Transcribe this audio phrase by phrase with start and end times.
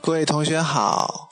[0.00, 1.30] 各位同学好，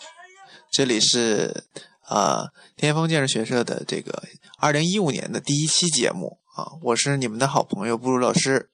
[0.71, 1.65] 这里是
[2.09, 4.23] 呃天风建设学社的这个
[4.59, 8.71] 二零一五年的第一期节目啊，我是你们的好朋友布鲁老师。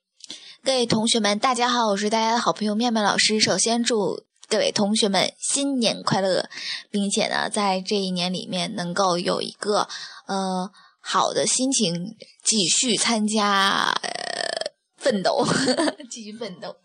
[0.62, 3.40] 各位同学们，大家好，我是大家的好朋友面面老师。
[3.40, 6.48] 首先祝各位同学们新年快乐，
[6.90, 9.88] 并且呢，在这一年里面能够有一个
[10.26, 10.70] 呃
[11.10, 12.14] 好的心情，
[12.44, 14.10] 继续参加呃
[14.98, 15.42] 奋斗，
[16.10, 16.76] 继续奋斗。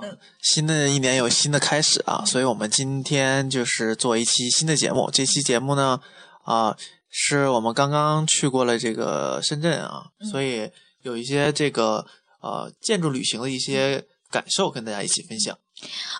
[0.00, 5.10] 嗯，新的一年有新的开始啊，所以我们今天就是做一期新的节目。
[5.12, 6.00] 这期节目呢，
[6.44, 6.76] 啊，
[7.10, 10.70] 是我们刚刚去过了这个深圳啊，所以
[11.02, 12.06] 有一些这个
[12.40, 15.56] 呃建筑旅行的一些感受跟大家一起分享。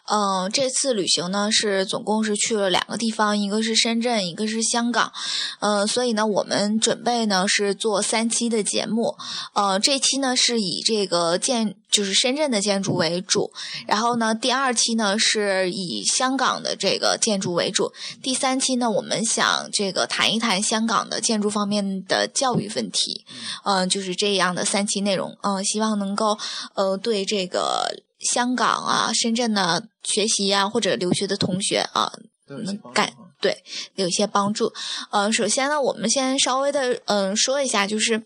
[0.09, 5.13] 嗯，这次旅行呢是总共是去了两个地方，一个是深圳，一个是香港。
[5.61, 9.17] 嗯，所以呢，我们准备呢是做三期的节目。
[9.55, 13.53] 呃，这期呢是以这个建就是深圳的建筑为主，
[13.87, 23.25] 然后呢第二期呢是以香港的这个建筑为主，第三期呢我们想这个谈一谈香港的建筑方面的教育问题。
[23.65, 25.39] 嗯，就是这样的三期内容。
[25.43, 26.37] 嗯，希望能够
[26.75, 28.03] 呃对这个。
[28.23, 32.09] 香港啊，深圳的，学习啊或者留学的同学啊，
[32.47, 33.65] 能感对
[33.97, 34.73] 有一些帮助。
[35.11, 38.23] 嗯，首先呢，我们先稍微的嗯说一下，就是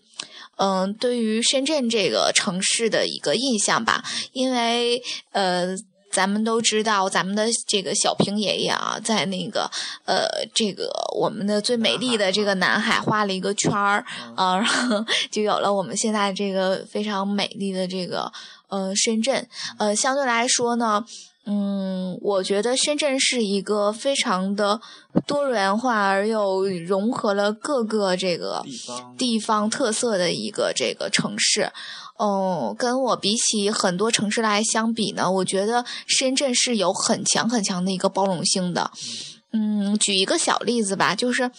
[0.57, 4.03] 嗯对于深圳这个城市的一个印象吧。
[4.33, 5.75] 因为呃，
[6.11, 9.69] 咱们都知道，咱们的这个小平爷爷啊，在那个
[10.05, 18.31] 呃这个我们的最美丽的这个南海画了一个圈儿啊，然后 就有了我们现在这个非常美丽的这个。
[18.69, 19.47] 呃，深圳，
[19.79, 21.01] 呃，相对来说呢，
[21.49, 24.81] 嗯，我觉得深圳是一个非常的
[25.25, 28.61] 多元化而又融合了各个这个
[29.17, 31.71] 地方特色的一个这个城市。
[32.17, 38.91] 哦，跟我比起很多城市来相比呢，我觉得深圳是有很强很强的一个包容性的。
[39.53, 41.49] 嗯，举一个小例子吧，就是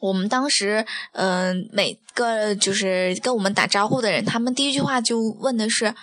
[0.00, 5.94] 我们当时，嗯，每个就是跟我们打招呼的人，他们第一句话就问的是。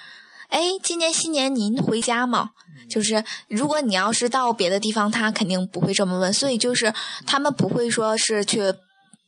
[0.55, 2.51] 哎，今年新年您回家吗？
[2.89, 6.93] 就是如果你要是到别的地方，他肯定不会这么问，所以就是
[7.27, 8.73] 他们不会说是去，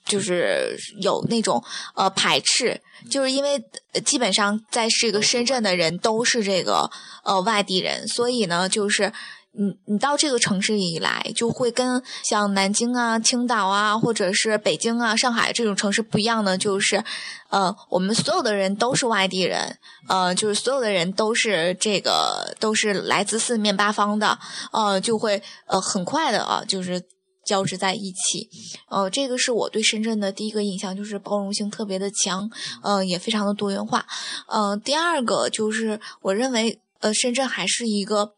[0.05, 1.61] 就是有那种
[1.95, 2.79] 呃排斥，
[3.11, 3.61] 就是因为
[4.05, 6.89] 基本上在这个深圳的人都是这个
[7.25, 9.11] 呃外地人，所以呢就是。
[9.59, 17.03] 你你到这个城市以来，就会跟像南京啊、青岛啊，或者是北京啊、上海这种城市不一样的，就是，
[17.49, 24.37] 呃，我们所有的人都是外地人，呃，就是所有的人都是这个都是来自四面八方的，
[24.71, 27.01] 呃，就会呃很快的啊，就是
[27.43, 28.47] 交织在一起，
[28.89, 32.47] 呃，这个是我对深圳的第一个印象，就是包容性特别的强，
[32.83, 34.05] 呃，也非常的多元化，
[34.47, 38.36] 呃，第二个就是我认为，呃，深圳还是一个。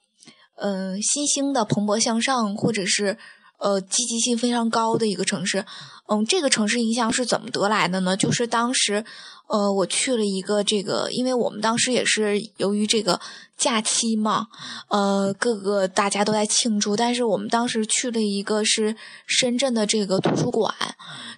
[0.62, 3.18] 嗯，新兴的、蓬勃向上，或者是
[3.58, 5.66] 呃积极性非常高的一个城市。
[6.08, 8.18] 嗯，这个城市印象是怎么得来的呢？
[8.18, 9.06] 就是当时，
[9.48, 13.22] 呃，我去了一个这个，因为我们当时也是由于这个
[13.56, 14.48] 假期嘛，
[14.88, 18.96] 呃，各个大家都在庆祝，但是我们当时去了一个是
[19.28, 20.74] 深圳的这个图书馆。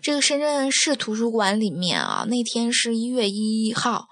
[0.01, 4.07] 这个深圳市图书馆里面啊，那天是一月一号。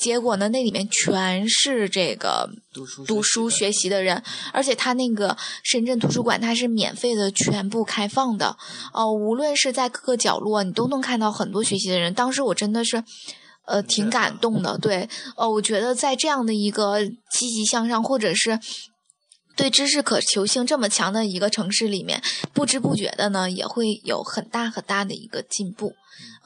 [0.00, 2.48] 结果呢，那里面全是这个
[3.06, 8.56] 读书学习的人，而且他那个深圳图书馆它是免费的，全部开放的。
[8.94, 12.14] 哦，无论是在各个角落，你都能看到很多学习的人。
[12.14, 13.04] 当时我真的是，
[13.66, 14.78] 呃，挺感动的。
[14.78, 15.06] 对，
[15.36, 18.58] 呃，我觉得在这样的一个积极向上，或者是
[19.60, 22.22] 对知识渴求性这么强的一个城市里面，
[22.54, 25.92] 不知不觉的呢，也会有很大很大的一个进步。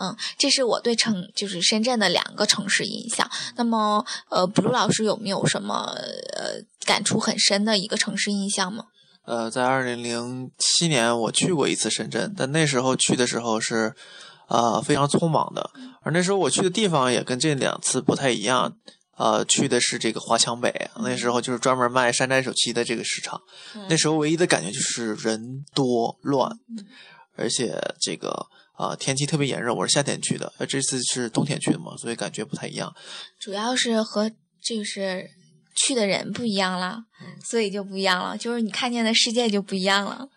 [0.01, 3.31] 嗯，这是我对城就是深圳的两个城市印象。
[3.55, 5.95] 那么，呃，布鲁老师有没有什么
[6.37, 8.87] 呃感触很深的一个城市印象吗？
[9.27, 13.95] 呃，在二零零七年我去过一次深圳，但那时候去的时候是
[14.49, 15.71] 啊非常匆忙的，
[16.03, 18.77] 而那时候我去的地方也跟这两次不太一样。
[19.17, 23.41] 呃，去的是这个华强北，那时候就是专门卖山寨手机的这个市场。
[23.89, 26.51] 那时候唯一的感觉就是人多乱，
[27.37, 28.47] 而且这个。
[28.77, 32.93] 啊，天气特别炎热，我是夏天去的，呃，这次是冬天去的嘛，所以感觉不太一样。
[33.39, 34.29] 主要是和
[34.61, 35.31] 就是
[35.77, 37.05] 去的人不一样了，
[37.45, 40.29] 所以就不一样了，就是你看见的世界就不一样了。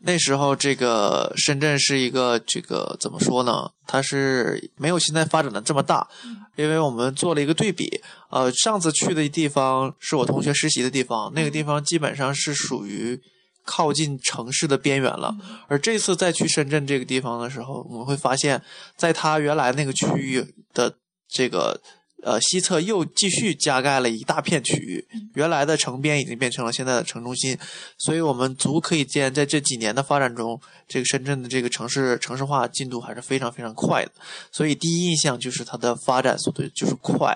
[0.00, 3.70] 那时候这个深圳是一个这个怎么说呢？
[3.86, 6.08] 它是没有现在发展的这么大，
[6.56, 8.00] 因为我们做了一个对比。
[8.30, 13.20] 呃，上次去的地方是我同学实习的地方，那个地方基本上是属于。
[13.62, 15.36] 靠近城市的边缘了，
[15.68, 18.60] 而这次再去深圳这个地方的时候，我们会发现，
[18.96, 20.96] 在它原来那个区域的
[21.28, 21.80] 这个。
[22.22, 27.56] 呃，西侧又继续加盖了一大片区域，原来的城边已经变成了现在的城中心，
[27.96, 34.12] 所以我们足可以见，在这几年的发展中，这个深圳的这个城市城市化进度还是非常非常快的。
[34.52, 37.32] 所以第一印象就是它的发展速度就是快，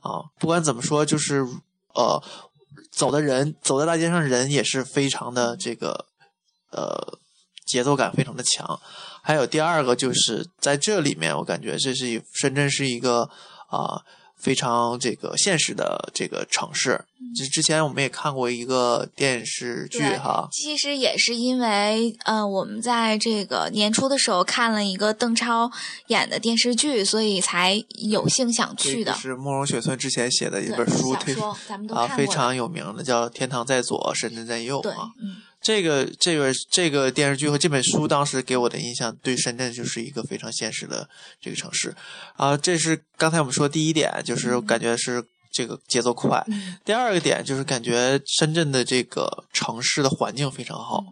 [0.00, 1.44] 啊，不管怎么说，就是
[1.94, 2.22] 呃，
[2.92, 6.06] 走的人走在大街上人也是非常的这个
[6.70, 7.18] 呃
[7.66, 8.78] 节奏感非常的强。
[9.20, 13.28] 还有第二个就是在这里面，我感觉这是一深圳是一个。
[13.72, 14.02] 啊，
[14.36, 17.02] 非常这个现实的这个城市，
[17.34, 20.46] 就之前我们也看过一个电视剧哈。
[20.52, 25.70] 其实也是因为，呃，我们在这个年初的时候看了一个邓超
[26.08, 29.14] 演的电视剧，所以才有幸想去的。
[29.14, 31.34] 是慕容雪村之前写的一本书，推
[31.94, 35.12] 啊非常有名的，叫《天堂在左，深圳在右》啊。
[35.18, 35.36] 嗯。
[35.62, 41.08] 这个这个这个电视剧和这本书当时给我的印象，对深圳就是一个非常现实的
[41.40, 41.94] 这个城市
[42.36, 42.56] 啊。
[42.56, 46.44] 这是刚才我们说第一点，就是感觉是这个节奏快。
[46.84, 51.04] 第二个点就是感觉深圳的这个城市的环境非常好。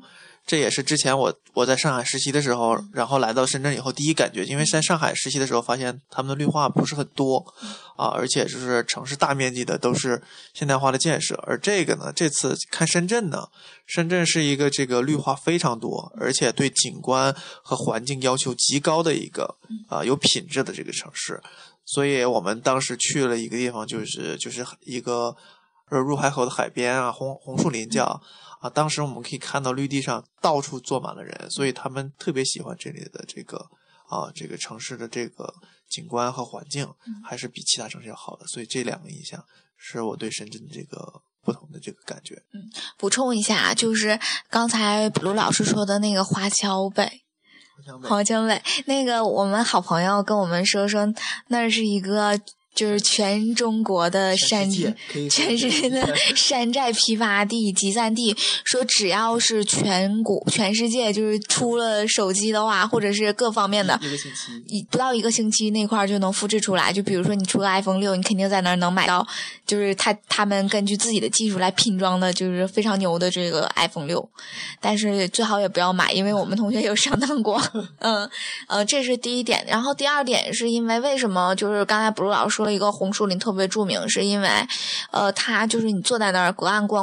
[0.46, 7.54] 这也是之前我我在上海实习的时候，然后来到深圳以后第一感觉，因为在上海实习的时候发现他们的绿化不是很多
[7.96, 10.20] 啊，而且就是城市大面积的都是
[10.52, 13.46] 现代化的建设，而这个呢，这次看深圳呢，
[13.87, 17.32] 深圳是一个这个绿化非常多，而且对景观
[17.62, 19.54] 和环境要求极高的一个
[19.88, 21.40] 啊有品质的这个城市，
[21.84, 25.37] 所以我们当时去了一个地方，就是就是一个
[25.90, 28.20] 呃入海口的海边啊，红红树林叫。
[28.60, 33.56] 啊，当时我们可以看到绿地上到处坐满了人，所以他们特别喜欢这里的这个
[34.06, 35.54] 啊，这个城市的这个
[35.88, 36.86] 景观和环境，
[37.24, 38.46] 还是比其他城市要好的。
[38.46, 39.42] 所以这两个印象
[39.78, 42.34] 是我对深圳的这个不同的这个感觉。
[42.52, 42.68] 嗯，
[42.98, 44.20] 补充一下，就是
[44.50, 47.22] 刚才卢老师说的那个华侨北，
[48.06, 51.06] 华侨北那个，我们好朋友跟我们说说，
[51.48, 52.38] 那是一个。
[52.75, 54.70] 就是全中国的山，
[55.28, 58.34] 全世界的 山寨批发地、集散地。
[58.64, 63.99] 说只要是全国、全世界，就是出了手机的话，或者是各方面的，
[64.90, 66.93] 不到一个星期那块儿就能复制出来。
[66.93, 69.26] 就比如说你出个 iPhone 六，你肯定在那儿能买到，
[69.66, 74.26] 就是他他们根据自己的技术来拼装的，就是非常牛的这个 iPhone 六。
[74.81, 77.61] 但是最好也不要买，因为我们同学有上当过。
[77.99, 78.31] 嗯
[78.69, 79.64] 呃，这是第一点。
[79.66, 81.55] 然后第二点是因为为什么？
[81.56, 82.59] 就是刚才不是老师。
[82.60, 84.50] 说了一个红树林特别著名，是因为，
[85.12, 87.02] 呃，它就是你坐在那儿，隔岸观，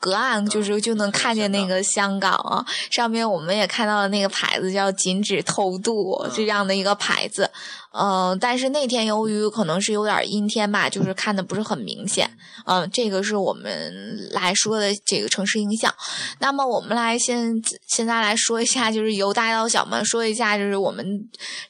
[0.00, 2.66] 隔岸就是就能看见那个香港啊。
[2.90, 7.48] 上面我们也看到了那个牌子，叫“禁止偷渡”这样的一个牌子。
[7.90, 12.30] 嗯，但是那天由于可能是有点阴天吧，就是看的不是很明显。
[12.66, 15.92] 嗯，这个是我们来说的这个城市影响。
[16.38, 17.54] 那么我们来现
[17.86, 21.04] 现在来说一下，就是由大到小嘛，说一下就是我们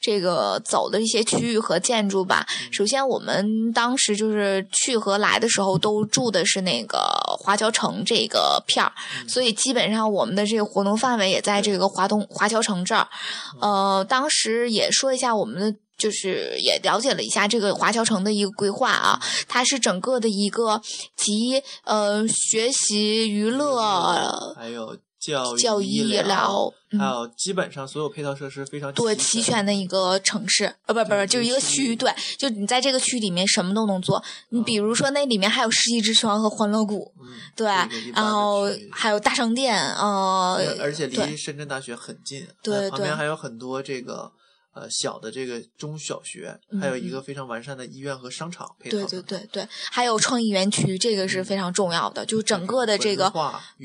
[0.00, 2.44] 这个走的一些区域和建筑吧。
[2.72, 6.98] 首先，我们当时就是去和来的时候都住的是那个
[7.38, 8.92] 华侨城这个片儿，
[9.28, 13.06] 所以基本上我们的这个活动范围也在这个华东华侨城这儿。
[13.60, 15.78] 呃，当时也说一下我们的。
[15.98, 20.80] 就是也了解了一下这个华侨城的一个规划啊，它是整个的一个
[21.16, 37.12] 集呃学习、娱乐，还有教育、教育、医疗，还有基本上所有配套设施非常对齐全的一个城市，呃，不不不，就是一个区域，对，就你在这个区里面什么都能做，你比如说那里面还有世纪之窗和欢乐谷，
[37.56, 37.66] 对，
[38.14, 44.30] 然后还有大商店，呃，而且离深圳大学很近，对，旁边还有很多这个。
[44.74, 48.96] 呃，小的这个中小学，还有一个非常完善的医院和商场配套。
[48.96, 52.24] 对对对对，还有创意园区，这个是非常重要的。
[52.24, 53.32] 就整个的这个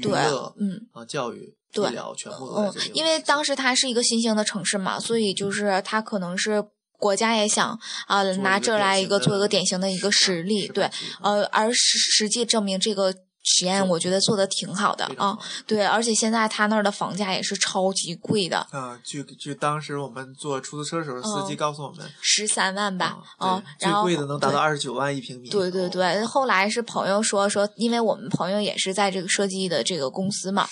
[0.02, 0.12] 对，
[0.60, 6.64] 嗯啊，教育、医疗全部嗯，因为当时它是一个新兴的城市嘛，所以就是它可能是
[7.00, 13.16] 国家也想啊拿这来一个做一个典型的一个实例，对，呃，而实实际证明这个。
[13.44, 18.58] 实验我觉得做的挺好的啊，对，而且现在他那儿的房价也是超级贵的。
[18.72, 25.50] 啊，据据当时我们坐出租车的时候，司机告诉我们十三万吧，啊，最贵的能达到二十九万一平米。
[25.50, 30.66] 对对对，后来是朋友说说，因为我们朋友也是在这个设计的这个公司嘛，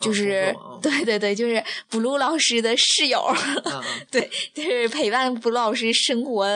[0.00, 3.24] 就是对对对，就是补录老师的室友，
[4.10, 6.48] 对，就是陪伴补录老师生活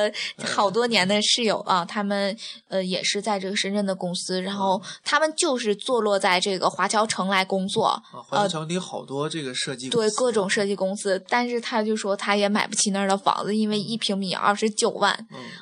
[0.44, 5.51] 好多年的室友啊，他们呃也是在这个深圳的公司，然后他们就。
[5.52, 15.12] 就是坐落在这个华侨城来工作，华侨城里好多这个设计对各种设计公司，但是他就说他也买不起那儿的房子，因为一平米二十九万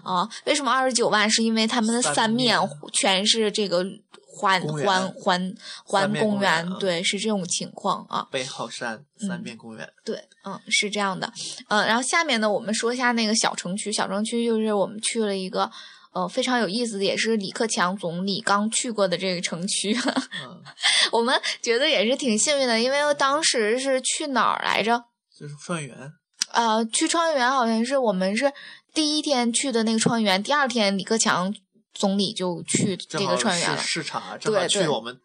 [0.04, 0.28] 啊。
[0.44, 1.28] 为什么二十九万？
[1.28, 2.56] 是因为他们的三面
[2.92, 3.84] 全是这个
[4.32, 5.54] 环环环
[5.84, 8.28] 环公园，对，是这种情况啊。
[8.30, 11.32] 背靠山三面公园，对，嗯，是这样的，
[11.68, 13.92] 嗯，然后下面呢，我们说一下那个小城区。
[13.92, 15.68] 小城区就是我们去了一个，
[16.12, 19.96] 呃，非常有意思的，也是李克强总理刚去过的这个城区。
[20.44, 20.62] 嗯，
[21.12, 25.04] 我们觉得也是挺幸运的，因为当时是去哪儿来着？
[25.38, 26.12] 就是创业园，
[26.52, 28.52] 呃，去创业园好像是我们是
[28.92, 31.54] 第一天去的那个创业园，第二天李克强
[31.94, 33.88] 总理就去这个创业园了是。
[33.88, 35.18] 视察，正好对对去我们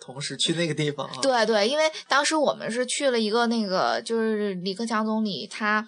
[0.00, 1.12] 同时去那个地方啊。
[1.20, 5.86] 对对，因为当时我们是去了一个那个，就是李克强总理他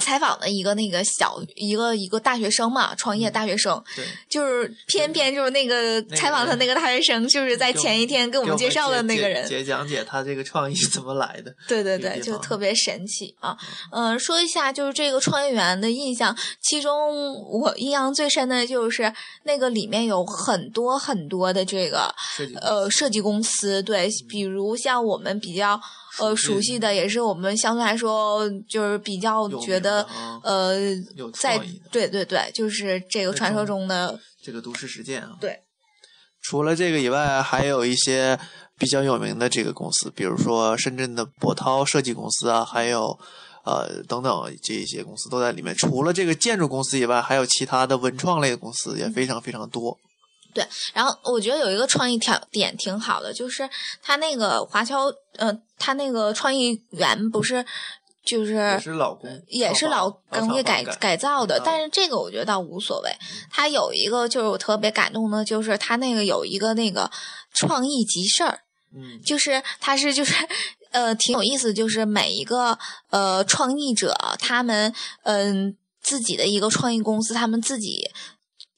[0.00, 11.54] 采访的一个那个小一个一个大学生嘛，创业大学生，对，就是偏偏就是那个采访他那个大学生，就是在前一天跟我们介绍的那个人，姐讲解他这个创意怎么来的。
[11.68, 13.56] 对对对，就特别神奇啊。
[13.92, 19.12] 嗯、说一下就是这个创业园的印象，其中我印象最深的就是
[19.44, 25.80] 那个里面有很多很多的这个设呃设计公司，对，比如像我们比较
[26.18, 30.76] 呃熟悉的，也是我们相对来说就是比较觉得啊呃
[31.32, 31.58] 在
[31.90, 35.36] 对对对，就是这个传说中中的这个都市实践啊。
[35.40, 35.60] 对。
[36.42, 38.38] 除了这个以外，还有一些
[38.78, 43.18] 比较有名的这个公司，比如说深圳的博涛设计公司啊，还有
[43.62, 45.74] 呃等等这一些公司都在里面。
[45.76, 49.98] 除了这个建筑公司以外，还有其他的文创类的公司也非常非常多。
[50.92, 53.68] 然后我觉得有一个创意条点挺好的，就是
[54.02, 57.64] 他那个华侨，呃，他那个创意园不是
[58.24, 63.10] 就是也是老工，也是老工业改改改造的但是这个我觉得倒无所谓。
[63.50, 67.10] 他有一个就是我特别感动的，就是他那个有一个那个
[67.54, 68.60] 创意集市儿，
[68.94, 70.34] 嗯，就是他是就是
[70.90, 72.78] 呃挺有意思，就是每一个
[73.08, 78.10] 呃创意者他们嗯、自己的一个创意公司，他们自己。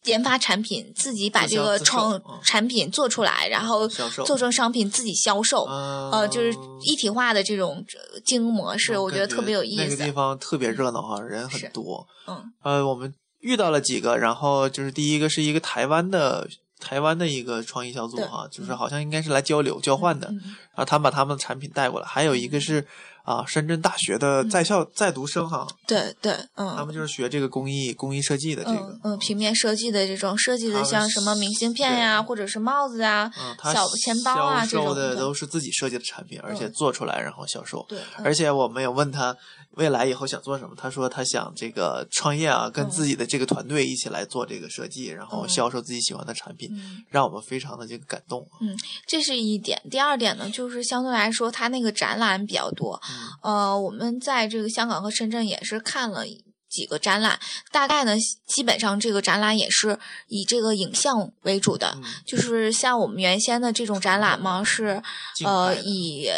[0.04, 2.40] 研发产品，自己把这个创嗯。
[2.44, 10.10] 产品做出来，然后做成商品自己销售，呃呃，就是一体化的这种呃经营模式，我觉得特别有意思那个地。
[10.10, 12.06] 方特别热闹哈，人很多。
[12.26, 12.52] 嗯。
[12.62, 16.48] 呃，我们遇到了几个，然后就是第一个是一个台湾的
[16.80, 20.40] 台湾的一个创意小组对哈，就是好像应该是来交流交换的，嗯
[20.74, 22.84] 然后他们把他们的产品带过来，还有一个是
[23.24, 36.72] 啊深圳大学的在校在读生哈，对对，嗯，他们就是学这个工艺工艺设计的这个嗯，嗯，平面设计的这种设计的，像什么明信片呀，或者是帽子呀，嗯，小钱包啊这种的的都是自己设计的产品，而且嗯。
[36.72, 37.86] 做出来然后销售。
[38.24, 39.36] 而且我们有问他
[39.72, 48.46] 未来以后想做什么，他说他想这个创业啊，跟嗯自己的这个团队一起来做这个设计，然后嗯销售自己喜欢的产品，嗯，让我们非常的这个感动。
[48.60, 48.76] 嗯
[49.06, 49.80] 这是一点。
[49.90, 53.00] 第二点呢，就是相对来说，他那个展览比较多。
[53.42, 56.24] 呃，我们在这个香港和深圳也是看了。
[56.72, 57.38] 几个展览，
[57.70, 59.98] 大概呢，基本上这个展览也是
[60.28, 65.02] 以这个影像为主的，嗯，就是像我们原先的这种展览嘛，是
[65.44, 66.30] 呃以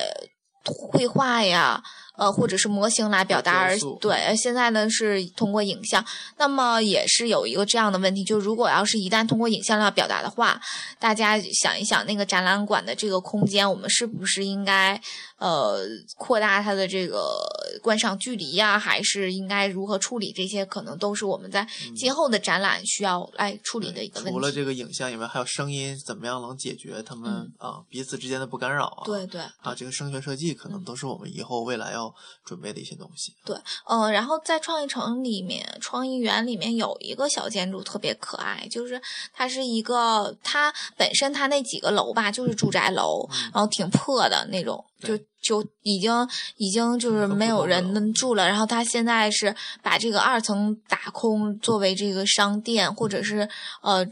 [0.64, 1.80] 绘画呀，
[2.16, 6.04] 呃或者是模型来表达，而对现在呢是通过影像，
[6.38, 10.60] 那么也是有一个这样的问题，就如果要是一旦通过影像来表达的话，
[10.98, 15.00] 大家想一想那个展览馆的这个空间，我们是不是应该
[15.38, 15.80] 呃
[16.16, 17.40] 扩大它的这个
[17.82, 24.30] 观赏距离呀，还是应该如何处理这些，可能都是我们在今后的展览需要来处理的一个问题。
[24.32, 29.02] 除了这个影像以外，还有声音，怎么样能解决他们、啊彼此之间的不干扰啊？
[29.04, 32.12] 嗯对对，啊，这个声学设计可能都是我们以后未来要
[32.44, 33.32] 准备的一些东西。
[33.44, 33.56] 对
[33.88, 39.00] 嗯，然后在创意城里面，创意园里面有一个小建筑特别可爱，就是
[39.32, 48.48] 它是一个，它本身它那几个楼吧，就是住宅楼，嗯然后挺破的那种，就对就已经已经就是没有人住了。
[48.48, 53.48] 然后他现在是把这个二层打空，作为这个商店或者是
[53.82, 54.04] 呃。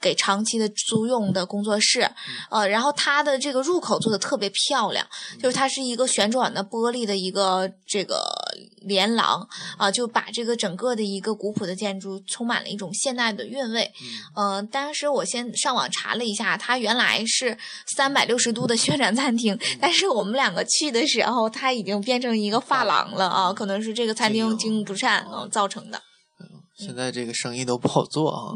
[0.00, 2.08] 给长期的租用的工作室，
[2.50, 5.04] 呃，然后它的这个入口做的特别漂亮，
[5.42, 8.37] 就是它是一个旋转的玻璃的一个这个
[8.82, 9.46] 连廊
[9.76, 13.90] 啊、就把这个整个的一个古朴的建筑充满了一种现代的韵味。
[14.36, 17.56] 嗯、当时我先上网查了一下，它原来是
[17.96, 26.02] 三百六十度的旋转餐厅，但是我们两个去的时候，它已经变成一个发廊了啊，可能是这个餐厅经营不善嗯造成的。
[26.76, 28.52] 现在这个生意都不好做啊。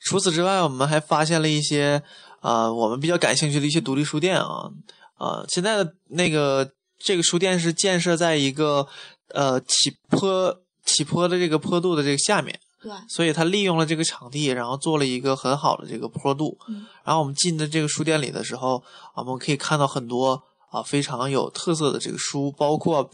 [0.00, 2.00] 除此之外，我们还发现了一些
[2.40, 4.70] 啊、呃我们比较感兴趣的一些独立书店啊
[5.18, 8.86] 啊、现在的那个这个书店是建设在一个
[9.28, 10.54] 呃起坡
[10.84, 16.56] 起坡的这个坡度的这个下面，对，所以它利用了这个场地，然后做了一个很好的这个坡度。
[16.68, 18.78] 嗯然后我们进的这个书店里的时候，
[19.14, 23.08] 啊我们可以看到很多啊非常有特色的这个书，包括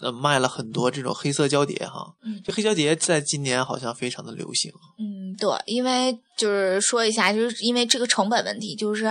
[0.00, 2.12] 呃卖了很多这种黑色胶碟哈。
[2.24, 4.72] 嗯这黑胶碟在今年好像非常的流行。
[4.98, 9.04] 嗯，对，因为就是说一下，就是因为这个成本问题，就是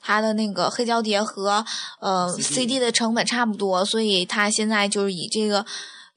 [0.00, 1.64] 它的那个黑胶碟和
[2.00, 5.64] 呃 CD 的成本差不多，所以它现在就是以这个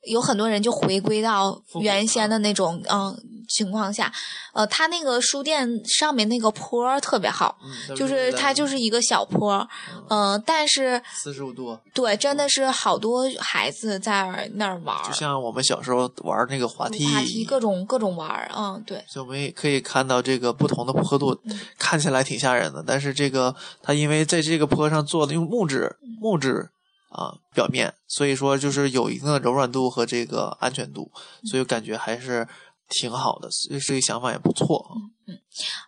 [0.06, 3.16] 有很多人就回归到原先啊的那种嗯、
[3.48, 4.12] 情况下，
[4.54, 9.68] 呃，它那个书店上面那个坡特别好，嗯，就是它就是一个小坡儿，
[10.10, 19.04] 嗯、但是四十五度，对，真的是好多孩子在那儿玩就，像我们小时候玩那个滑梯，滑梯各种各种玩儿，嗯，对。
[19.08, 22.84] 所以我们也可以看到这个不同的坡度，嗯看起来挺吓人的。
[22.86, 26.70] 但是这个它因为在这个坡上做的用木质嗯木质
[27.16, 31.12] 啊表面，所以说就是有一定的柔软度和这个安全度，
[31.44, 32.48] 嗯所以感觉还是
[32.90, 33.50] 挺好的。
[33.50, 34.86] 所以这个想法也不错。
[35.28, 35.40] 嗯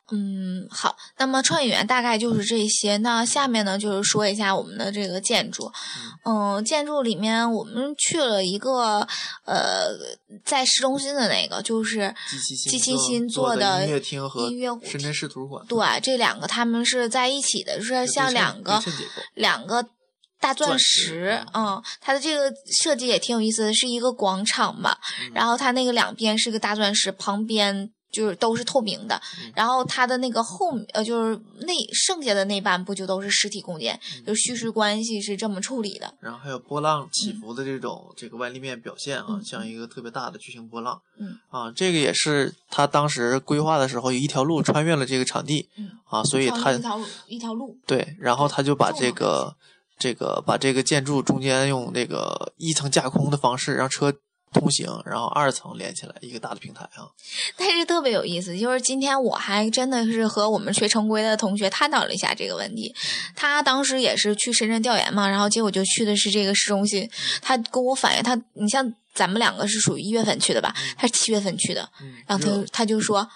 [0.09, 2.97] 嗯，好，那么创意园大概就是这些。
[2.97, 5.71] 那下面呢，就是说一下我们的这个建筑。
[6.25, 9.07] 嗯，建筑里面我们去了一个
[9.45, 9.89] 呃，
[10.43, 12.11] 在市中心的那个，就是
[12.67, 18.81] 机器新做的音乐厅和音乐深圳市图书馆，对这两个他们是在一起的，是像两个
[19.35, 19.85] 两个
[20.39, 22.51] 大钻钻石石，嗯，它的这个
[22.81, 25.31] 设计也挺有意思的，是一个广场嘛，嗯。
[25.33, 29.51] 然后它那个两边是个大钻石，旁边就是都是透明的，嗯。
[29.55, 41.01] 然后它的那个后呃就是那剩下的那半部就都是实体空间，嗯就叙事关系是这么处理的，然后还有波浪起伏的这种这个外立面表现啊，嗯像一个特别大的巨型波浪。
[41.19, 41.37] 嗯。
[41.49, 49.76] 啊，这个也是他当时规划的时候，有一条路穿越了这个场地嗯，啊，所以他一条路一条路，对，然后他就把这个这
[50.13, 54.13] 个把这个建筑中间用那个一层架空的方式让车
[54.53, 57.09] 通行，然后二层连起来一个大的平台啊。
[57.57, 62.95] 但是特别有意思，就是今天我还真的是和我们学城规的同学探讨了一下这个问题。
[63.35, 67.09] 他当时也是去深圳调研嘛，然后结果就去的是这个市中心。
[67.41, 73.27] 他跟我反映，他你像咱们两个是属于一月份去的吧，他是七月份去的，嗯，然后他就他就说。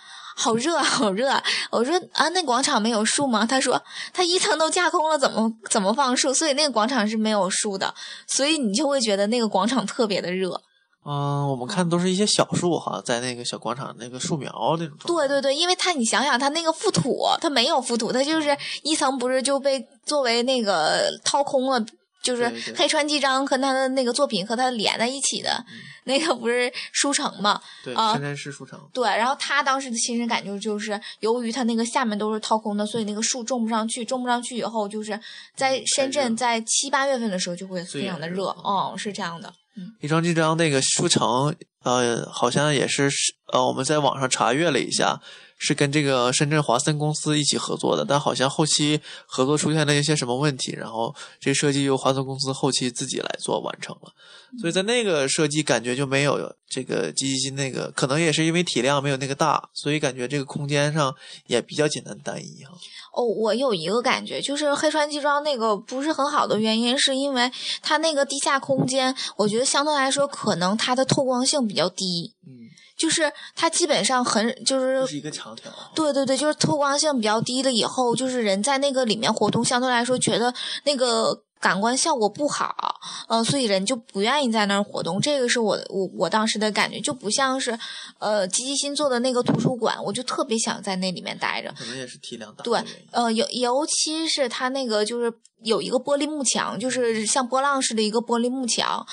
[0.42, 1.44] 好热啊，好热啊！
[1.70, 3.46] 我说啊，那广场没有树吗？
[3.46, 3.80] 他说
[4.12, 6.34] 他一层都架空了，怎么怎么放树？
[6.34, 7.94] 所以那个广场是没有树的，
[8.28, 10.60] 所以你就会觉得那个广场特别的热。
[11.06, 14.98] 嗯，我们看都是一些小树哈，在那个小广场那个树苗那种。
[15.06, 21.84] 对对对，因为它你想想，它那个覆土，它没有覆土，它就是一层不是就被作为那个掏空了，
[22.22, 25.64] 就是黑川纪章和他的那个作品和他连在一起的，
[26.06, 27.62] 那个不是书城嘛？
[27.84, 28.80] 对，啊深圳是书城。
[28.94, 35.20] 对，然后他当时的亲身感受就是，由于他那个下面都是掏空的，所以那个树种不上去，种不上去以后，就是
[35.56, 39.54] 在深圳在七八月份的时候就会非常的热，嗯，是这样的。
[40.00, 43.10] 一张这张那个书城，呃，好像也是
[43.52, 45.22] 呃，我们在网上查阅了一下，
[45.58, 54.14] 是跟这个深圳华森公司一起合作的，但好像后期合作出现了一些什么问题，然后这设计由华森公司后期自己来做完成了，
[54.60, 61.14] 所以在那个设计感觉就没有这个机器心那个，可能也是因为体量没有那个大，所以感觉这个空间上
[61.48, 62.72] 也比较简单单一哈。
[63.14, 75.70] 哦，我有一个感觉，就是黑川纪章那个不是很好的原因，是因为它那个地下空间，我觉得相对来说可能它的透光性比较低，嗯，就是它基本上很就是是一个长条。
[75.94, 80.54] 对对对，就是透光性比较低了以后，就是人在那个里面活动，相对来说觉得
[80.86, 85.22] 那个感官效果不好，呃，所以人就不愿意在那儿活动。
[85.22, 87.78] 这个是我我我当时的感觉，就不像是
[88.18, 91.72] 呃积极新做的那个图书馆，我就特别想在那里面待着。
[91.78, 92.84] 可能也是体量大对。
[93.12, 99.06] 呃，尤尤其是它那个就是有一个玻璃幕墙，就是像波浪式的一个玻璃幕墙，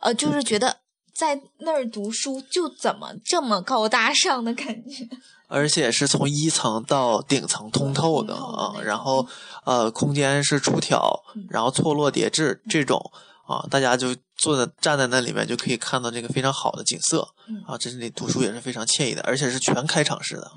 [0.00, 0.76] 呃，就是觉得
[1.14, 5.08] 在那儿读书就怎么这么高大上的感觉。
[5.46, 9.24] 而且是从一层到顶层通透的啊然后
[9.64, 12.98] 呃，空间是出挑嗯，然后错落叠置这种
[13.46, 20.50] 啊，大家就坐在站在那里面就可以看到这个非常好的景色嗯啊，这里读书也是非常惬意的，而且是全开场式的。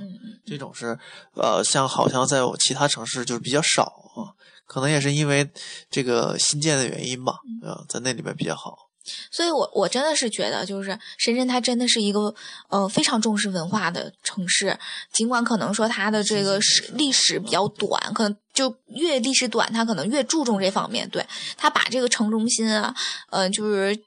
[0.46, 0.98] 这种是
[1.36, 3.84] 呃，像好像在我其他城市就是比较少
[4.16, 4.34] 啊，
[4.66, 5.48] 可能也是因为
[5.92, 8.87] 这个新建的原因吧，嗯啊，在那里面比较好。
[9.32, 12.34] 所以我我真的是觉得，就是深圳，它真的是一个
[12.70, 14.78] 呃非常重视文化的城市。
[15.14, 21.10] 尽管可能说它的这个史历史比较短，可能就越历史短，它可能越注重这方面。
[21.10, 21.26] 对，
[21.58, 22.96] 它把这个城中心啊，
[23.30, 23.98] 呃，就是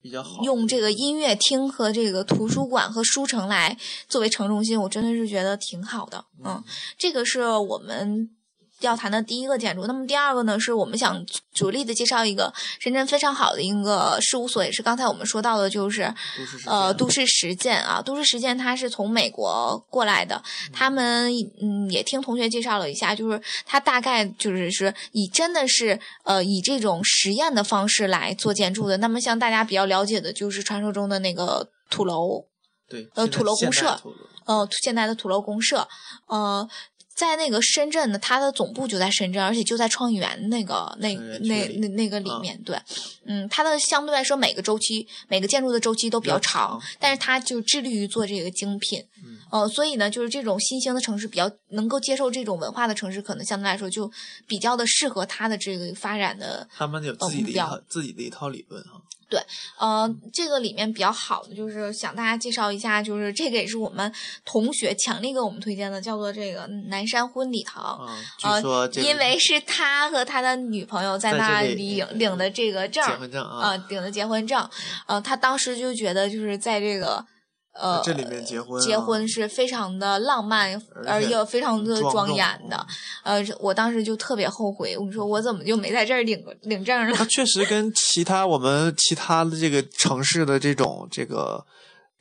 [0.00, 3.76] 比较好用这个音乐厅和这个图书馆和书城来
[4.08, 6.24] 作为城中心，我真的是觉得挺好的。
[6.44, 6.62] 嗯，
[6.98, 8.30] 这个是我们。
[8.80, 16.12] 要谈的第一个建筑，那么第二个呢，是我们想着力的介绍一个深圳非常好的一个事务所，也是刚才我们说到的，就是
[16.66, 21.32] 呃，都市实践啊，都市实践它是从美国过来的，他们
[21.62, 28.96] 嗯也听同学介绍了一下，就是它大概就是是以真的是呃以这种实验的方式来做建筑的。
[28.98, 32.44] 那么像大家比较了解的，就是传说中的那个土楼。
[32.86, 33.98] 对，呃土楼公社
[34.44, 35.88] 呃，现在的土楼公社，
[36.26, 36.68] 呃，
[37.14, 42.40] 在那个深圳呢，它的总部就在深圳，而且就在创意园那个那那那那个里嗯。
[42.40, 42.76] 面，对，
[43.24, 49.38] 嗯，它的相对来说每个周期每个建筑的周期都比较长长，但是它就致力于做这个精品，嗯。
[49.50, 54.10] 呃，所以呢，就是这种新兴的城市比较能够接受这种文化的城市，可能相对来说就
[54.48, 59.00] 比较的适合它的这个发展的他们有自己的一套自己的一套理论哈。
[59.78, 64.12] 呃，这个里面比较好的就是想大家介绍一下，就是这个也是我们
[64.44, 68.08] 同学强力给我们推荐的，叫做这个南山婚礼堂。
[68.42, 74.70] 呃说这个因为是他和他的女朋友在在那里里领领的这个证儿，结婚证啊，呃，领的结婚证，
[75.06, 77.24] 呃，他当时就觉得就是在这个
[77.74, 82.86] 呃这里面结婚啊结婚是非常的浪漫，而又非常的庄严的。
[83.22, 87.24] 呃，我当时就特别后悔，我说我怎么就没在这儿领过领证呢它？
[87.26, 91.64] 确实跟其他我们其他的这个城市的这种这个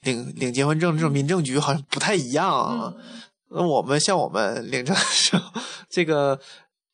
[0.02, 2.94] 领领结婚证这种民政局好像不太一样啊。
[2.98, 3.22] 嗯
[3.56, 6.40] 那我们像我们领证的时候，这个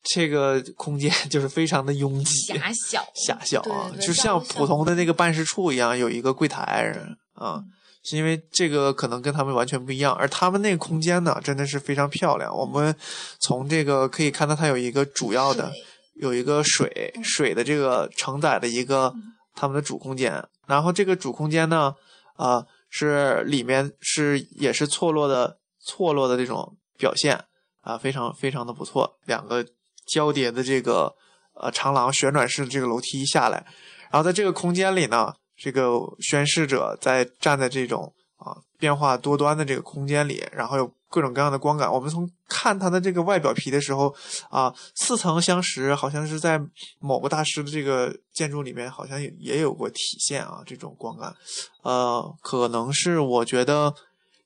[0.02, 2.52] 这个空间就是非常的拥挤。
[2.52, 7.64] 狭小，狭小啊，就像普通的那个办事处一样，有一个柜台嗯啊，
[8.04, 12.54] 是因为这个可能跟他们完全不一样，而他们那个空间呢，真的是非常漂亮。
[12.54, 12.94] 我们
[13.40, 15.72] 从这个可以看到，它有一个主要的，
[16.14, 19.22] 有一个水水的这个承载的一个嗯。
[19.52, 21.92] 他们的主空间，然后这个主空间呢，
[22.36, 27.44] 啊、是里面是也是错落的错落的这种表现
[27.82, 29.66] 啊，非常非常的不错，两个
[30.06, 31.12] 交叠的这个
[31.54, 33.66] 呃长廊旋转式的这个楼梯下来，
[34.10, 41.92] 然后在这个空间里呢，这个宣誓者在站在这种啊变化多端的这个空间里，然后有各种各样的光感。
[41.92, 44.14] 我们从看它的这个外表皮的时候
[44.48, 46.58] 啊，似曾相识，好像是在
[46.98, 51.36] 某个大师的这个建筑里面，好像也也有过体现啊，这种光感。
[51.82, 53.94] 呃，可能是我觉得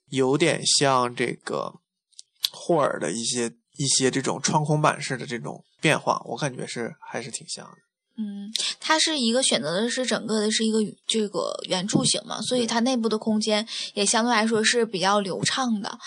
[0.08, 1.74] 有点像这个
[2.50, 7.83] 霍尔的一些一些这种穿孔板式的这种变化，我感觉是还是挺像的。
[8.16, 15.98] 嗯，它是一个选择的是整个的是一个这个圆柱形嘛，所以它内部的空间也相对来说是比较流畅的。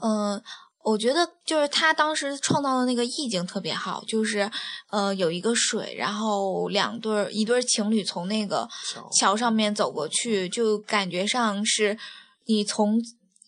[0.00, 0.42] 嗯、
[0.82, 4.50] 我觉得就是他当时创造的那个意境特别好，就是
[4.90, 9.08] 呃有一个水，然后两对儿一对儿情侣从那个桥。
[9.10, 11.96] 桥上面走过去，就感觉上是
[12.44, 13.02] 你从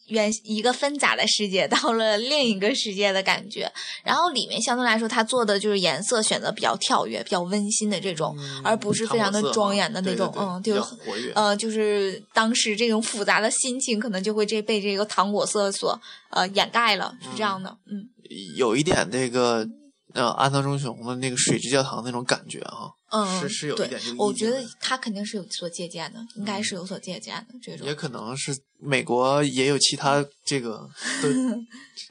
[0.08, 3.70] 原一个纷杂的世界到了另一个世界的感觉。
[4.04, 10.32] 然后里面相对来说，它做的就是颜色选择比较跳跃、比较温馨的这种，嗯而不是非常的庄严的那种。
[10.38, 11.32] 嗯，就是活跃。
[11.34, 17.76] 呃，就是当时这种复杂的心情，可能就会这被这个糖果色所呃掩盖了，是这样的。
[17.86, 18.08] 嗯
[18.56, 19.64] 有一点这个
[20.12, 27.86] 呃安藤忠雄的那个水之教堂那种感觉啊，嗯，是是有一对点这个，我觉得他肯定是有所借鉴的，应该是有所借鉴的这种。
[27.86, 27.94] 也。
[27.94, 30.86] 可能是美国也有其他这个
[31.22, 31.28] 的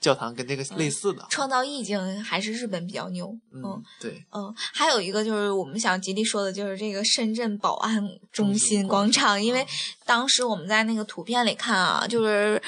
[0.01, 1.23] 教堂跟这个类似的。
[1.29, 7.95] 创造意境还是日本比较牛，嗯嗯，对，嗯，还有一个就是我们想极力说的，就是这个深圳宝安
[8.31, 9.67] 中中心心广广场，因为嗯。
[10.05, 12.61] 当时我们在那个图片里看啊，就是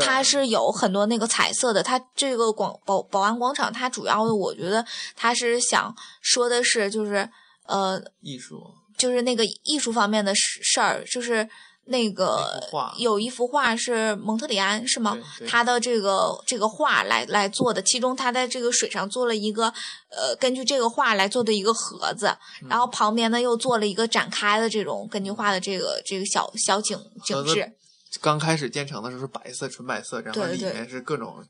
[0.00, 7.28] 它是有很多那个彩色的，它这个广宝宝安广场，它主要的我觉得它是想说的是就是
[7.72, 8.62] 呃艺术。
[8.98, 11.48] 就是那个艺术方面的事事儿，就是
[11.86, 12.94] 那个画。
[12.98, 15.18] 有一幅画是蒙特里安是吗？
[15.48, 19.72] 他的这个这个画来来做的，其中他在这个水上做了一个
[20.10, 22.28] 呃，根据这个画来做的一个盒子，
[22.62, 27.72] 嗯然后旁边呢又做了一个展开的这种根据画的这个这个小小景景致。
[28.20, 31.42] 刚开始建成的时候是白色，纯白色，然后里面是各种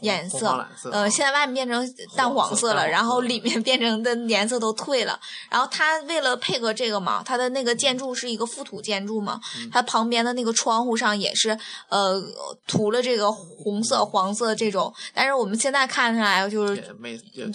[0.00, 0.66] 颜色。
[0.90, 5.18] 呃，现在外面变成淡黄色了，色然后里面变成的颜色都褪了。
[5.50, 12.22] 然后它为了配合这个嘛，它的那个建筑是一个覆土建筑嘛，嗯它旁边的那个窗户上也是呃
[12.66, 14.92] 涂了这个红色、黄色这种。
[15.14, 16.96] 但是我们现在看下来就是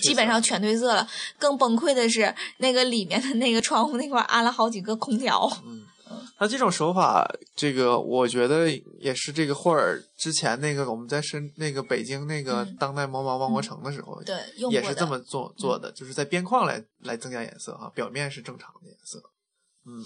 [0.02, 1.08] 基本上全褪色了。
[1.38, 5.52] 更崩溃的是，那个里面的那个窗户那块儿安了好几个空调。
[5.66, 5.84] 嗯，
[6.38, 8.70] 他这种手法，这个我觉得
[9.00, 14.88] 也是这个霍尔之前那个我们在深那个北京那个嗯当代魔毛万国城的时候，对，用过的。
[14.88, 19.22] 也是这么做做的，就是在边框来来增加颜色哈，表面是正常的颜色。
[19.86, 20.04] 嗯，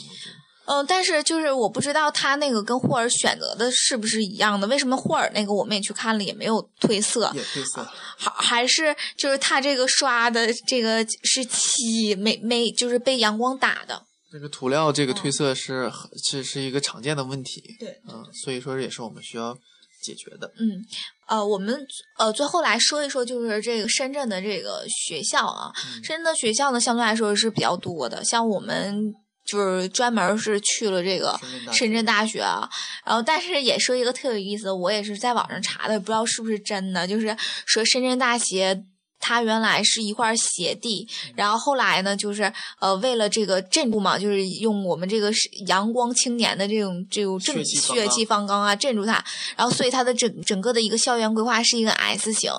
[0.65, 4.65] 嗯，但是就是我不知道他那个跟霍尔选择的是不是一样的？
[4.67, 7.31] 为什么霍尔那个我们也去看了，也没有褪色？
[7.35, 7.93] 也褪色了。
[8.17, 14.03] 还还是就是他这个刷的这个是漆，没没就是被阳光打的。
[14.33, 15.91] 这个涂料这个嗯褪色是
[16.31, 19.55] 这是是一个常见的问题，对，嗯，所以说也是我们需要
[20.01, 20.51] 解决的。
[20.57, 20.83] 嗯，
[21.27, 21.85] 呃，我们
[22.17, 29.13] 呃最后来说一说，就是这个深圳的这个学校啊，嗯深圳的学校呢相对来说是比较多的，像我们。
[29.45, 31.37] 就是专门是去了这个
[31.73, 32.65] 深圳大学啊，
[33.05, 38.85] 然后但是也说一个特有意思，我也是在网上查的，不知道是不是真的，就是说深圳大学。
[39.23, 45.31] 它原来是一块斜地，然后后来呢，就是呃，为了这个镇住嘛，就是用我们这个
[45.67, 49.23] 阳光青年的这种这种正血气方刚啊镇住它，
[49.55, 52.51] 然后所以它的整整个的一个校园规划是一个 S 型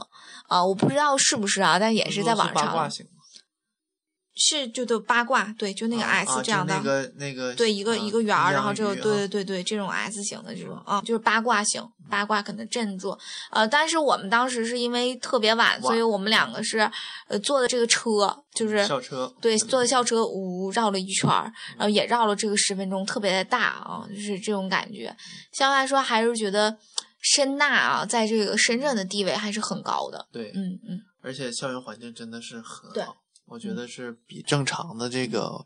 [0.48, 2.90] 啊，我不知道是不是啊，但也是在网上。
[4.36, 13.16] 是，就都八卦，对，就那个 S 这样的，那个那个，对，一个一个圆儿，然后就对对对对，这种 S 型的这种啊，就是八卦型，八卦可能镇住。
[13.52, 16.90] 呃，但是我们当时是因为特别晚，所以我们两个是
[17.28, 25.14] 呃坐的这个车，就是校车，对，坐的校车，呜绕了一圈儿，然后也绕了这个十分钟，特别的大啊，就是这种感觉。
[25.52, 26.76] 相对来说，还是觉得
[27.20, 30.26] 深大啊，在这个深圳的地位还是很高的。
[30.32, 33.16] 对，嗯嗯，而且校园环境真的是很好。
[33.46, 35.64] 我觉得是比正常的这个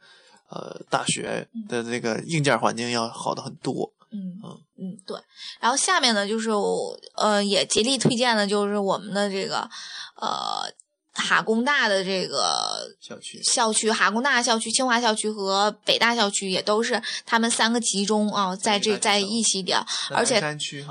[0.50, 3.92] 呃大学的这个硬件环境要好的很多。
[4.10, 5.18] 嗯嗯嗯，对。
[5.60, 9.58] 然后下面呢，就是我呃也极力推荐的，就是我们的这个
[10.16, 10.64] 呃
[11.12, 20.40] 哈工大的这个校区，校区哈工大校区、清华校区和北大校区也都是他们三个集中啊，在这在一起的，而且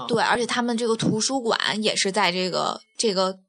[0.07, 3.39] 对，而且他们这个图书馆也是在这个这个。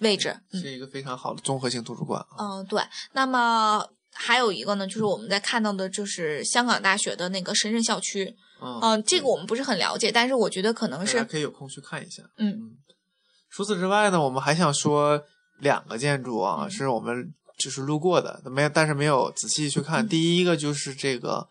[0.00, 2.24] 位置是一个非常好的综合性图书馆。
[2.38, 2.82] 嗯，对。
[3.12, 8.34] 那么还有一个呢，就是我们在看到的，就是香港大学的那个深圳校区。
[8.60, 12.22] 嗯，这个我们不是很了解，但是我觉得可能是可以有空去看一下。
[12.38, 12.76] 嗯。
[13.50, 15.22] 除此之外呢，我们还想说
[15.60, 20.06] 两个建筑啊，是我们就是路过的，没有，但是没有仔细去看。
[20.06, 21.48] 第一个就是这个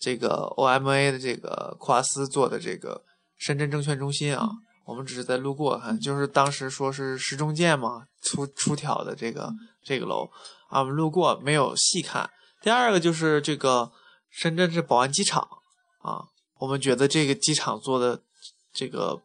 [0.00, 3.02] 这个 OMA 的这个库瓦斯做的这个
[3.36, 4.48] 深圳证券中心啊。
[4.86, 10.30] 我们只是在路过看，就是当时说是市中建嘛，出出挑的这个这个楼
[10.68, 12.30] 啊，我们路过没有细看。
[12.62, 13.90] 第二个就是这个
[14.30, 15.42] 深圳市宝安机场
[15.98, 16.28] 啊，
[16.60, 18.22] 我们觉得这个机场做的
[18.72, 19.20] 这个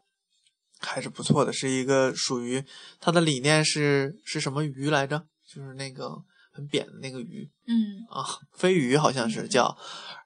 [0.79, 2.63] 还是不错的，是一个属于
[2.99, 5.23] 它的理念是是什么鱼来着？
[5.47, 9.77] 就是那个很扁的那个鱼，嗯啊，飞鱼好像是叫。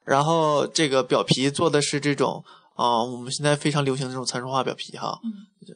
[0.02, 2.42] 然后这个表皮做的是这种。
[2.76, 5.18] 啊，我们现在非常流行这种参数化表皮哈，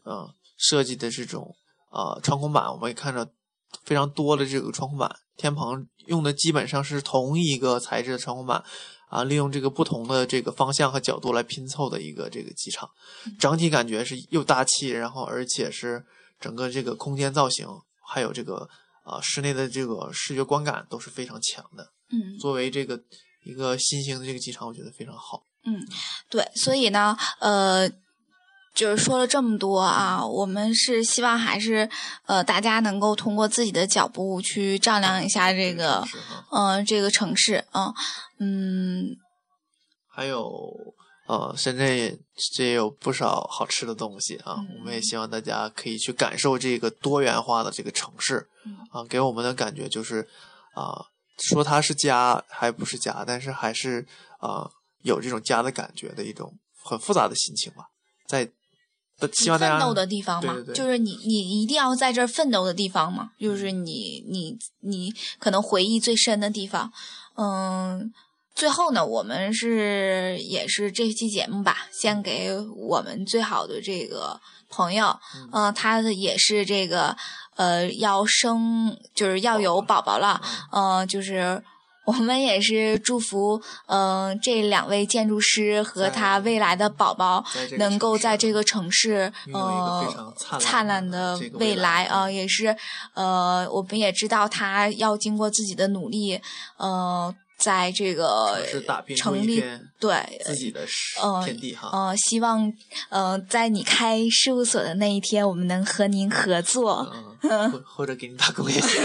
[0.05, 1.57] 嗯，设计的这种
[1.91, 3.29] 呃穿孔板，我们也看着
[3.85, 8.63] 非常多的这个穿孔板，天棚用的基本上是同一个材质的穿孔板，
[9.09, 12.91] 啊，利用这个不同的这个方向和角度来拼凑的一个这个机场，
[13.39, 16.05] 整体感觉是又大气，然后而且是
[16.39, 17.67] 整个这个空间造型，
[18.07, 18.69] 还有这个
[19.05, 23.01] 啊室内的这个视觉观感都是非常强的，嗯，作为这个
[23.43, 25.43] 一个新型的这个机场，我觉得非常好。
[25.63, 25.79] 嗯，
[26.31, 27.87] 对，所以呢，呃，
[28.75, 31.87] 就是说了这么多啊，我们是希望还是
[32.25, 36.03] 呃，大家能够通过自己的脚步去丈量一下这个，
[36.51, 37.93] 嗯，这个城市啊，
[38.39, 39.05] 嗯，
[40.09, 40.51] 还有
[41.27, 42.19] 呃，深圳也
[42.55, 48.49] 这有不少好吃的东西啊，我们也希望大家可以去感受这个多元化的这个城市
[48.91, 50.27] 啊，给我们的感觉就是
[50.75, 51.05] 啊，
[51.37, 54.07] 说它是家还不是家，但是还是
[54.39, 54.71] 啊。
[55.03, 57.87] 有这种家的感觉的一种很复杂的心情吧，
[58.27, 58.51] 在
[59.35, 66.91] 希望大家奋斗的地方嘛，就是你你一定要在这儿奋斗的地方嘛，就是你你你可能回忆最深的地方。
[67.37, 68.13] 嗯，
[68.55, 75.19] 最后呢，我们是也是这期节目吧，献给我们最好的这个朋友，
[75.53, 77.15] 嗯，他的也是这个
[77.57, 80.41] 呃要生就是要有宝宝了，
[80.73, 81.63] 嗯，就是。
[82.11, 87.45] 我们也是祝福，嗯，这两位建筑师和他未来的宝宝
[87.79, 92.77] 能够在这个城市，呃，灿烂的未来啊，也是，
[93.15, 96.41] 呃，我们也知道他要经过自己的努力，
[96.77, 97.35] 呃。
[97.61, 98.59] 在这个
[99.17, 99.63] 成立
[100.01, 100.81] 对自己的
[101.45, 102.73] 天地哈，呃，希望
[103.11, 107.07] 呃，在你开事务所的那一天，我们能和您合作，
[107.43, 109.03] 嗯，或者给你打工也行。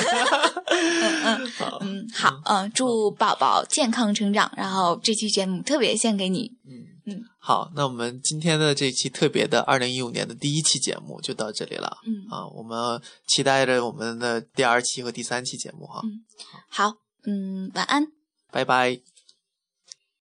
[0.68, 4.52] 嗯嗯嗯，好，嗯，祝宝宝健康成长。
[4.56, 6.52] 然后这期节目特别献给你。
[6.65, 6.72] 嗯
[7.08, 11.98] 嗯，好，那我们今天的这期特别的二零一五年的第一期节目就到这里了。
[12.08, 16.02] 嗯啊，我们期待着我们的第二期和第三期节目哈。
[16.04, 16.24] 嗯，
[16.70, 18.14] 好，嗯，晚安。
[18.56, 19.14] 拜拜。